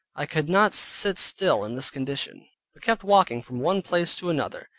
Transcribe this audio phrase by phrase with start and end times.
[0.15, 4.31] I could not sit still in this condition, but kept walking from one place to
[4.31, 4.67] another.